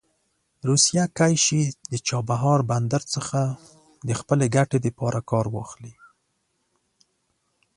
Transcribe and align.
روسیه 0.67 1.03
کولی 1.17 1.37
شي 1.45 1.61
د 1.91 1.93
چابهار 2.07 2.59
بندر 2.71 3.01
څخه 3.13 3.39
د 4.07 4.09
خپلې 4.19 4.45
ګټې 4.55 4.79
لپاره 4.85 5.19
کار 5.29 5.45
واخلي. 5.55 5.93